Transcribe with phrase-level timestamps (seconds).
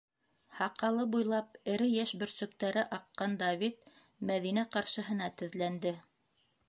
[0.59, 3.93] -Һаҡалы буйлап эре йәш бөрсөктәре аҡҡан Давид
[4.31, 5.95] Мәҙинә ҡаршыһына теҙләнде.